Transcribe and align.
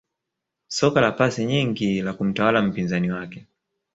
Soka 0.67 1.01
la 1.05 1.11
pasi 1.11 1.45
nyingi 1.45 2.01
la 2.01 2.13
kumtawala 2.13 2.61
mpinzani 2.61 3.11
wake 3.11 3.47